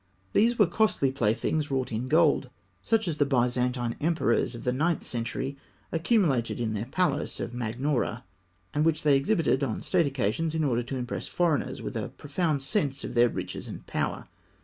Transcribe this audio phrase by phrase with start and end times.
[0.33, 2.49] These were costly playthings wrought in gold,
[2.81, 5.57] such as the Byzantine emperors of the ninth century
[5.91, 8.23] accumulated in their palace of Magnaura,
[8.73, 12.63] and which they exhibited on state occasions in order to impress foreigners with a profound
[12.63, 14.27] sense of their riches and power.